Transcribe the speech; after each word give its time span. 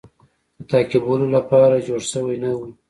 د 0.57 0.59
تعقیبولو 0.71 1.25
لپاره 1.35 1.83
جوړ 1.87 2.01
شوی 2.11 2.37
نه 2.43 2.51
وو. 2.57 2.67